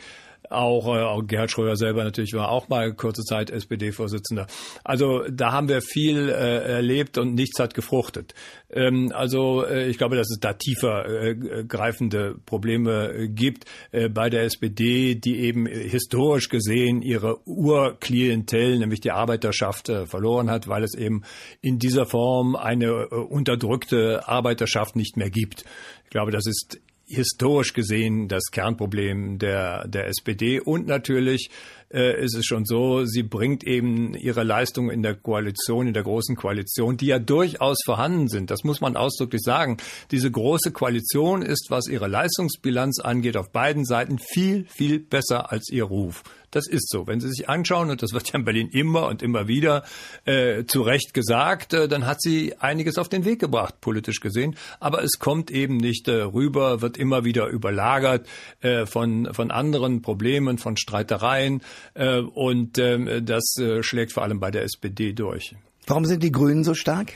auch, 0.49 0.87
äh, 0.87 1.01
auch 1.01 1.25
Gerhard 1.25 1.51
Schröder 1.51 1.75
selber 1.75 2.03
natürlich 2.03 2.33
war 2.33 2.49
auch 2.49 2.69
mal 2.69 2.93
kurze 2.93 3.23
Zeit 3.23 3.49
SPD-Vorsitzender. 3.49 4.47
Also 4.83 5.23
da 5.29 5.51
haben 5.51 5.69
wir 5.69 5.81
viel 5.81 6.29
äh, 6.29 6.73
erlebt 6.73 7.17
und 7.17 7.35
nichts 7.35 7.59
hat 7.59 7.73
gefruchtet. 7.73 8.33
Ähm, 8.69 9.11
also 9.13 9.65
äh, 9.65 9.87
ich 9.87 9.97
glaube, 9.97 10.15
dass 10.15 10.29
es 10.29 10.39
da 10.39 10.53
tiefer 10.53 11.05
äh, 11.05 11.63
greifende 11.67 12.35
Probleme 12.45 13.13
äh, 13.13 13.27
gibt 13.27 13.65
äh, 13.91 14.09
bei 14.09 14.29
der 14.29 14.43
SPD, 14.43 15.15
die 15.15 15.39
eben 15.39 15.65
historisch 15.65 16.49
gesehen 16.49 17.01
ihre 17.01 17.47
Urklientel, 17.47 18.79
nämlich 18.79 19.01
die 19.01 19.11
Arbeiterschaft, 19.11 19.89
äh, 19.89 20.05
verloren 20.05 20.49
hat, 20.49 20.67
weil 20.67 20.83
es 20.83 20.95
eben 20.95 21.23
in 21.61 21.79
dieser 21.79 22.05
Form 22.05 22.55
eine 22.55 23.07
äh, 23.11 23.15
unterdrückte 23.15 24.27
Arbeiterschaft 24.27 24.95
nicht 24.95 25.17
mehr 25.17 25.29
gibt. 25.29 25.63
Ich 26.05 26.09
glaube, 26.09 26.31
das 26.31 26.45
ist 26.45 26.79
historisch 27.07 27.73
gesehen 27.73 28.27
das 28.27 28.51
Kernproblem 28.51 29.39
der, 29.39 29.87
der 29.87 30.07
SPD. 30.07 30.59
Und 30.59 30.87
natürlich 30.87 31.49
äh, 31.93 32.23
ist 32.23 32.35
es 32.35 32.45
schon 32.45 32.65
so, 32.65 33.05
sie 33.05 33.23
bringt 33.23 33.63
eben 33.63 34.13
ihre 34.13 34.43
Leistung 34.43 34.89
in 34.89 35.03
der 35.03 35.15
Koalition, 35.15 35.87
in 35.87 35.93
der 35.93 36.03
großen 36.03 36.35
Koalition, 36.35 36.97
die 36.97 37.07
ja 37.07 37.19
durchaus 37.19 37.77
vorhanden 37.85 38.27
sind. 38.27 38.51
Das 38.51 38.63
muss 38.63 38.81
man 38.81 38.97
ausdrücklich 38.97 39.41
sagen. 39.41 39.77
Diese 40.11 40.29
große 40.29 40.71
Koalition 40.71 41.41
ist, 41.41 41.67
was 41.69 41.87
ihre 41.87 42.07
Leistungsbilanz 42.07 42.99
angeht, 42.99 43.37
auf 43.37 43.51
beiden 43.51 43.85
Seiten 43.85 44.19
viel, 44.19 44.65
viel 44.69 44.99
besser 44.99 45.51
als 45.51 45.69
ihr 45.69 45.83
Ruf. 45.83 46.23
Das 46.51 46.67
ist 46.67 46.89
so. 46.89 47.07
Wenn 47.07 47.19
Sie 47.19 47.29
sich 47.29 47.49
anschauen, 47.49 47.89
und 47.89 48.01
das 48.01 48.13
wird 48.13 48.29
ja 48.29 48.39
in 48.39 48.45
Berlin 48.45 48.69
immer 48.71 49.07
und 49.07 49.21
immer 49.21 49.49
wieder 49.49 49.83
äh, 50.23 50.63
zu 50.63 50.81
Recht 50.81 51.13
gesagt, 51.13 51.73
äh, 51.73 51.89
dann 51.89 52.05
hat 52.05 52.21
sie 52.21 52.55
einiges 52.59 52.97
auf 52.97 53.09
den 53.09 53.25
Weg 53.25 53.39
gebracht, 53.39 53.81
politisch 53.81 54.21
gesehen. 54.21 54.55
Aber 54.79 55.03
es 55.03 55.19
kommt 55.19 55.51
eben 55.51 55.75
nicht 55.75 56.07
äh, 56.07 56.21
rüber, 56.21 56.81
wird 56.81 56.97
immer 56.97 57.25
wieder 57.25 57.47
überlagert 57.47 58.27
äh, 58.61 58.85
von, 58.85 59.33
von 59.33 59.51
anderen 59.51 60.01
Problemen, 60.01 60.57
von 60.57 60.77
Streitereien. 60.77 61.61
Äh, 61.93 62.19
und 62.19 62.77
äh, 62.77 63.21
das 63.21 63.55
äh, 63.59 63.83
schlägt 63.83 64.13
vor 64.13 64.23
allem 64.23 64.39
bei 64.39 64.51
der 64.51 64.63
SPD 64.63 65.13
durch. 65.13 65.55
Warum 65.85 66.05
sind 66.05 66.23
die 66.23 66.31
Grünen 66.31 66.63
so 66.63 66.73
stark? 66.73 67.13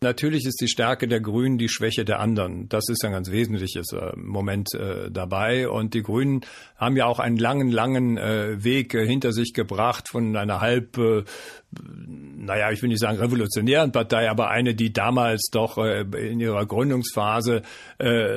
Natürlich 0.00 0.44
ist 0.44 0.60
die 0.60 0.68
Stärke 0.68 1.08
der 1.08 1.20
Grünen 1.20 1.56
die 1.56 1.70
Schwäche 1.70 2.04
der 2.04 2.20
anderen. 2.20 2.68
Das 2.68 2.90
ist 2.90 3.04
ein 3.04 3.12
ganz 3.12 3.30
wesentliches 3.30 3.92
äh, 3.92 4.12
Moment 4.16 4.68
dabei. 5.10 5.68
Und 5.68 5.94
die 5.94 6.02
Grünen 6.02 6.42
haben 6.76 6.96
ja 6.96 7.06
auch 7.06 7.20
einen 7.20 7.38
langen, 7.38 7.70
langen 7.70 8.16
Weg 8.16 8.92
hinter 8.92 9.32
sich 9.32 9.54
gebracht 9.54 10.08
von 10.10 10.36
einer 10.36 10.60
halb, 10.60 10.98
naja, 12.44 12.70
ich 12.70 12.82
will 12.82 12.88
nicht 12.88 13.00
sagen 13.00 13.18
revolutionären 13.18 13.92
Partei, 13.92 14.30
aber 14.30 14.50
eine, 14.50 14.74
die 14.74 14.92
damals 14.92 15.48
doch 15.50 15.78
äh, 15.78 16.02
in 16.02 16.40
ihrer 16.40 16.66
Gründungsphase 16.66 17.62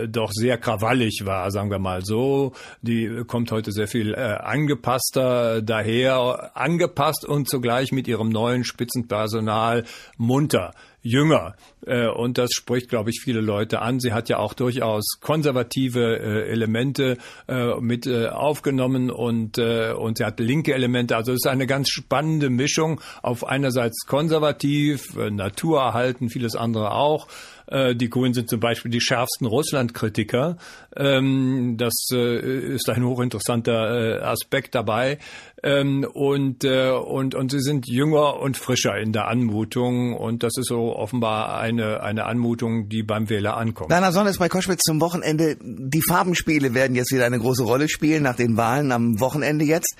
doch 0.07 0.31
sehr 0.31 0.57
krawallig 0.57 1.23
war, 1.25 1.51
sagen 1.51 1.71
wir 1.71 1.79
mal 1.79 2.05
so. 2.05 2.53
Die 2.81 3.23
kommt 3.25 3.51
heute 3.51 3.71
sehr 3.71 3.87
viel 3.87 4.15
angepasster 4.15 5.61
daher, 5.61 6.51
angepasst 6.55 7.25
und 7.25 7.49
zugleich 7.49 7.91
mit 7.91 8.07
ihrem 8.07 8.29
neuen 8.29 8.63
Spitzenpersonal 8.63 9.83
munter 10.17 10.73
jünger. 11.01 11.55
Äh, 11.85 12.07
und 12.07 12.37
das 12.37 12.51
spricht, 12.53 12.89
glaube 12.89 13.09
ich, 13.09 13.21
viele 13.21 13.41
Leute 13.41 13.81
an. 13.81 13.99
Sie 13.99 14.13
hat 14.13 14.29
ja 14.29 14.37
auch 14.37 14.53
durchaus 14.53 15.19
konservative 15.21 16.17
äh, 16.17 16.49
Elemente 16.49 17.17
äh, 17.47 17.79
mit 17.79 18.07
aufgenommen 18.07 19.09
und, 19.11 19.57
und 19.57 20.17
sie 20.17 20.25
hat 20.25 20.39
linke 20.39 20.73
Elemente. 20.73 21.15
Also 21.15 21.31
es 21.31 21.37
ist 21.43 21.47
eine 21.47 21.67
ganz 21.67 21.89
spannende 21.89 22.49
Mischung. 22.49 23.01
Auf 23.21 23.45
einerseits 23.45 24.05
konservativ, 24.05 25.15
naturerhalten, 25.15 26.29
vieles 26.29 26.55
andere 26.55 26.91
auch. 26.91 27.27
Die 27.69 28.09
Grünen 28.09 28.33
sind 28.33 28.49
zum 28.49 28.61
Beispiel 28.61 28.91
die 28.91 29.01
schärfsten 29.01 29.45
Russland-Kritiker. 29.45 30.57
Ähm, 30.95 31.75
das 31.77 31.93
ist 32.11 32.89
ein 32.89 33.03
hochinteressanter 33.03 34.25
Aspekt 34.25 34.73
dabei. 34.73 35.19
Ähm, 35.63 36.05
und, 36.13 36.63
und, 36.65 37.33
und 37.33 37.51
sie 37.51 37.61
sind 37.61 37.87
jünger 37.87 38.39
und 38.39 38.57
frischer 38.57 38.95
in 38.97 39.11
der 39.11 39.27
Anmutung. 39.27 40.13
Und 40.15 40.43
das 40.43 40.53
ist 40.57 40.67
so 40.67 40.95
offenbar 40.95 41.59
eine, 41.59 42.01
eine 42.01 42.25
Anmutung, 42.25 42.89
die 42.89 43.01
beim 43.01 43.29
Wähler 43.29 43.57
ankommt. 43.57 43.89
Werner 43.89 44.11
Sonne 44.11 44.29
ist 44.29 44.37
bei 44.37 44.49
Koschwitz 44.49 44.83
zum 44.83 45.01
Wochenende. 45.01 45.57
Die 45.59 46.01
Farbenspiele 46.01 46.73
werden 46.73 46.95
jetzt 46.95 47.11
wieder 47.11 47.25
eine 47.25 47.39
große 47.39 47.63
Rolle 47.63 47.89
spielen 47.89 48.23
nach 48.23 48.35
den 48.35 48.55
Wahlen 48.55 48.91
am 48.91 49.19
Wochenende 49.19 49.65
jetzt. 49.65 49.95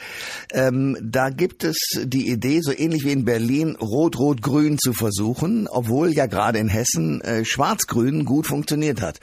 Ähm, 0.51 0.97
da 1.01 1.29
gibt 1.29 1.63
es 1.63 1.77
die 2.03 2.29
Idee, 2.29 2.61
so 2.61 2.71
ähnlich 2.71 3.03
wie 3.03 3.11
in 3.11 3.25
Berlin, 3.25 3.75
Rot-Rot-Grün 3.75 4.77
zu 4.77 4.93
versuchen, 4.93 5.67
obwohl 5.67 6.13
ja 6.13 6.27
gerade 6.27 6.59
in 6.59 6.67
Hessen 6.67 7.21
äh, 7.21 7.45
Schwarz-Grün 7.45 8.25
gut 8.25 8.45
funktioniert 8.45 9.01
hat. 9.01 9.19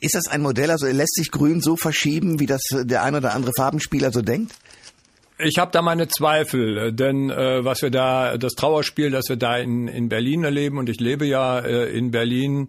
Ist 0.00 0.14
das 0.14 0.28
ein 0.28 0.40
Modell, 0.40 0.70
also 0.70 0.86
lässt 0.86 1.14
sich 1.14 1.30
Grün 1.30 1.60
so 1.60 1.76
verschieben, 1.76 2.40
wie 2.40 2.46
das 2.46 2.62
der 2.72 3.02
ein 3.02 3.14
oder 3.14 3.34
andere 3.34 3.52
Farbenspieler 3.54 4.10
so 4.10 4.22
denkt? 4.22 4.54
Ich 5.38 5.58
habe 5.58 5.70
da 5.72 5.82
meine 5.82 6.08
Zweifel, 6.08 6.92
denn 6.92 7.30
äh, 7.30 7.64
was 7.64 7.82
wir 7.82 7.90
da, 7.90 8.36
das 8.36 8.52
Trauerspiel, 8.52 9.10
das 9.10 9.28
wir 9.28 9.36
da 9.36 9.56
in, 9.56 9.88
in 9.88 10.08
Berlin 10.08 10.44
erleben, 10.44 10.78
und 10.78 10.88
ich 10.88 11.00
lebe 11.00 11.24
ja 11.26 11.58
äh, 11.58 11.90
in 11.96 12.10
Berlin, 12.10 12.68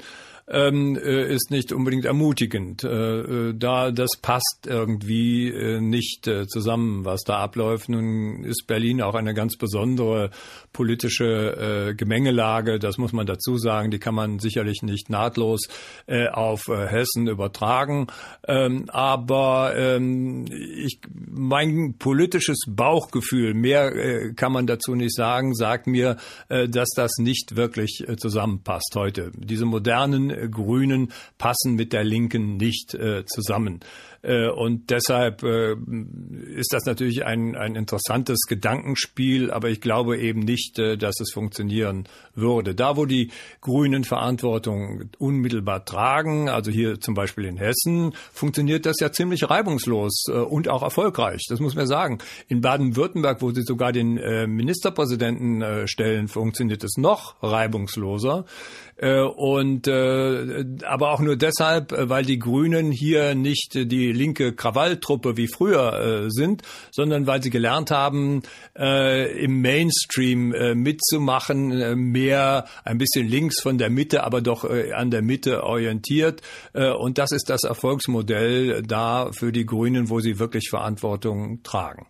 ähm, 0.53 0.95
äh, 0.95 1.33
ist 1.33 1.49
nicht 1.49 1.73
unbedingt 1.73 2.05
ermutigend. 2.05 2.83
Äh, 2.83 2.89
äh, 2.89 3.53
da 3.55 3.91
das 3.91 4.11
passt 4.21 4.67
irgendwie 4.67 5.49
äh, 5.49 5.81
nicht 5.81 6.29
zusammen, 6.47 7.05
was 7.05 7.23
da 7.23 7.37
abläuft. 7.37 7.89
Nun 7.89 8.43
ist 8.43 8.67
Berlin 8.67 9.01
auch 9.01 9.15
eine 9.15 9.33
ganz 9.33 9.57
besondere 9.57 10.29
politische 10.71 11.93
Gemengelage. 11.97 12.79
Das 12.79 12.97
muss 12.97 13.13
man 13.13 13.25
dazu 13.25 13.57
sagen. 13.57 13.91
Die 13.91 13.99
kann 13.99 14.15
man 14.15 14.39
sicherlich 14.39 14.81
nicht 14.81 15.09
nahtlos 15.09 15.67
auf 16.31 16.67
Hessen 16.67 17.27
übertragen. 17.27 18.07
Ähm, 18.47 18.85
aber 18.89 19.73
ähm, 19.75 20.45
ich, 20.51 20.99
mein 21.11 21.95
politisches 21.97 22.65
Bauchgefühl, 22.67 23.53
mehr 23.53 24.33
kann 24.35 24.51
man 24.51 24.67
dazu 24.67 24.95
nicht 24.95 25.15
sagen, 25.15 25.53
sagt 25.53 25.87
mir, 25.87 26.17
dass 26.49 26.89
das 26.95 27.17
nicht 27.17 27.55
wirklich 27.55 28.03
zusammenpasst 28.17 28.93
heute. 28.95 29.31
Diese 29.35 29.65
modernen 29.65 30.42
Grünen 30.49 31.11
passen 31.37 31.75
mit 31.75 31.93
der 31.93 32.03
Linken 32.03 32.57
nicht 32.57 32.93
äh, 32.93 33.25
zusammen. 33.25 33.81
Äh, 34.23 34.47
und 34.47 34.89
deshalb 34.89 35.43
äh, 35.43 35.75
ist 36.55 36.73
das 36.73 36.85
natürlich 36.85 37.25
ein, 37.25 37.55
ein 37.55 37.75
interessantes 37.75 38.39
Gedankenspiel, 38.47 39.51
aber 39.51 39.69
ich 39.69 39.81
glaube 39.81 40.17
eben 40.17 40.39
nicht, 40.39 40.79
äh, 40.79 40.97
dass 40.97 41.19
es 41.19 41.31
funktionieren 41.33 42.07
würde. 42.33 42.73
Da, 42.73 42.95
wo 42.95 43.05
die 43.05 43.31
Grünen 43.61 44.05
Verantwortung 44.05 45.09
unmittelbar 45.19 45.83
tragen, 45.83 46.49
also 46.49 46.71
hier 46.71 46.99
zum 46.99 47.13
Beispiel 47.13 47.45
in 47.45 47.57
Hessen, 47.57 48.13
funktioniert 48.31 48.85
das 48.85 48.95
ja 49.01 49.11
ziemlich 49.11 49.49
reibungslos 49.49 50.25
und 50.29 50.69
auch 50.69 50.81
erfolgreich. 50.81 51.41
Das 51.49 51.59
muss 51.59 51.75
man 51.75 51.85
sagen. 51.85 52.19
In 52.47 52.61
Baden-Württemberg, 52.61 53.41
wo 53.41 53.51
sie 53.51 53.63
sogar 53.63 53.91
den 53.91 54.15
Ministerpräsidenten 54.55 55.87
stellen, 55.87 56.27
funktioniert 56.27 56.83
es 56.83 56.97
noch 56.97 57.35
reibungsloser. 57.43 58.45
Und 59.01 59.87
aber 59.87 61.11
auch 61.11 61.19
nur 61.19 61.35
deshalb, 61.35 61.93
weil 61.97 62.25
die 62.25 62.39
Grünen 62.39 62.91
hier 62.91 63.35
nicht 63.35 63.73
die 63.73 64.11
linke 64.11 64.53
Krawalltruppe 64.53 65.37
wie 65.37 65.47
früher 65.47 66.25
äh, 66.25 66.29
sind, 66.29 66.61
sondern 66.91 67.27
weil 67.27 67.41
sie 67.41 67.49
gelernt 67.49 67.91
haben, 67.91 68.43
äh, 68.77 69.43
im 69.43 69.61
Mainstream 69.61 70.53
äh, 70.53 70.75
mitzumachen, 70.75 71.71
äh, 71.71 71.95
mehr 71.95 72.65
ein 72.83 72.97
bisschen 72.97 73.27
links 73.27 73.61
von 73.61 73.77
der 73.77 73.89
Mitte, 73.89 74.23
aber 74.23 74.41
doch 74.41 74.63
äh, 74.63 74.93
an 74.93 75.11
der 75.11 75.21
Mitte 75.21 75.63
orientiert. 75.63 76.41
Äh, 76.73 76.91
und 76.91 77.17
das 77.17 77.31
ist 77.31 77.49
das 77.49 77.63
Erfolgsmodell 77.63 78.83
da 78.83 79.31
für 79.31 79.51
die 79.51 79.65
Grünen, 79.65 80.09
wo 80.09 80.19
sie 80.19 80.39
wirklich 80.39 80.69
Verantwortung 80.69 81.63
tragen. 81.63 82.07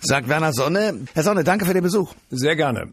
Sagt 0.00 0.28
Werner 0.28 0.52
Sonne. 0.52 1.06
Herr 1.14 1.22
Sonne, 1.22 1.44
danke 1.44 1.64
für 1.64 1.72
den 1.72 1.82
Besuch. 1.82 2.12
Sehr 2.30 2.56
gerne. 2.56 2.92